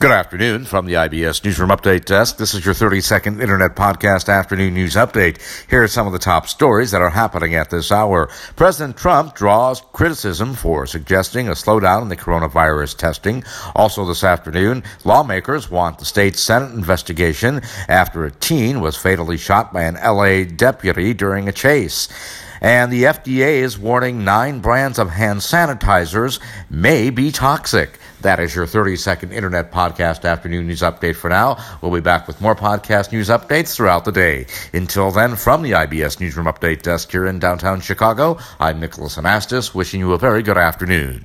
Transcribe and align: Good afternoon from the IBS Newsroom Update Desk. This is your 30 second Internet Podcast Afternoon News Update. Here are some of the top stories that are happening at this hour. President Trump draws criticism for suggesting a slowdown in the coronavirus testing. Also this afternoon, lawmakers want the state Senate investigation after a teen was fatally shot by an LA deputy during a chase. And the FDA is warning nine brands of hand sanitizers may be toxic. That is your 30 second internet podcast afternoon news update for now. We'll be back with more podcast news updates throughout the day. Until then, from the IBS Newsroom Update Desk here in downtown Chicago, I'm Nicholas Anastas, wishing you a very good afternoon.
Good 0.00 0.12
afternoon 0.12 0.64
from 0.64 0.86
the 0.86 0.92
IBS 0.92 1.44
Newsroom 1.44 1.70
Update 1.70 2.04
Desk. 2.04 2.36
This 2.36 2.54
is 2.54 2.64
your 2.64 2.72
30 2.72 3.00
second 3.00 3.42
Internet 3.42 3.74
Podcast 3.74 4.28
Afternoon 4.28 4.72
News 4.74 4.94
Update. 4.94 5.40
Here 5.68 5.82
are 5.82 5.88
some 5.88 6.06
of 6.06 6.12
the 6.12 6.20
top 6.20 6.46
stories 6.46 6.92
that 6.92 7.02
are 7.02 7.10
happening 7.10 7.56
at 7.56 7.70
this 7.70 7.90
hour. 7.90 8.28
President 8.54 8.96
Trump 8.96 9.34
draws 9.34 9.80
criticism 9.92 10.54
for 10.54 10.86
suggesting 10.86 11.48
a 11.48 11.50
slowdown 11.50 12.02
in 12.02 12.10
the 12.10 12.16
coronavirus 12.16 12.96
testing. 12.96 13.42
Also 13.74 14.04
this 14.04 14.22
afternoon, 14.22 14.84
lawmakers 15.04 15.68
want 15.68 15.98
the 15.98 16.04
state 16.04 16.36
Senate 16.36 16.72
investigation 16.74 17.60
after 17.88 18.24
a 18.24 18.30
teen 18.30 18.80
was 18.80 18.96
fatally 18.96 19.36
shot 19.36 19.72
by 19.72 19.82
an 19.82 19.96
LA 19.96 20.44
deputy 20.44 21.12
during 21.12 21.48
a 21.48 21.52
chase. 21.52 22.08
And 22.60 22.92
the 22.92 23.04
FDA 23.04 23.58
is 23.62 23.78
warning 23.78 24.24
nine 24.24 24.60
brands 24.60 24.98
of 24.98 25.10
hand 25.10 25.40
sanitizers 25.40 26.40
may 26.70 27.10
be 27.10 27.30
toxic. 27.30 27.98
That 28.22 28.40
is 28.40 28.54
your 28.54 28.66
30 28.66 28.96
second 28.96 29.32
internet 29.32 29.70
podcast 29.70 30.28
afternoon 30.28 30.66
news 30.66 30.82
update 30.82 31.16
for 31.16 31.30
now. 31.30 31.62
We'll 31.80 31.92
be 31.92 32.00
back 32.00 32.26
with 32.26 32.40
more 32.40 32.56
podcast 32.56 33.12
news 33.12 33.28
updates 33.28 33.76
throughout 33.76 34.04
the 34.04 34.12
day. 34.12 34.46
Until 34.72 35.10
then, 35.10 35.36
from 35.36 35.62
the 35.62 35.72
IBS 35.72 36.20
Newsroom 36.20 36.46
Update 36.46 36.82
Desk 36.82 37.10
here 37.10 37.26
in 37.26 37.38
downtown 37.38 37.80
Chicago, 37.80 38.38
I'm 38.58 38.80
Nicholas 38.80 39.16
Anastas, 39.16 39.74
wishing 39.74 40.00
you 40.00 40.12
a 40.12 40.18
very 40.18 40.42
good 40.42 40.58
afternoon. 40.58 41.24